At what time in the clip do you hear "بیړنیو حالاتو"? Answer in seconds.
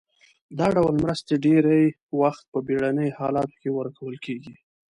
2.67-3.55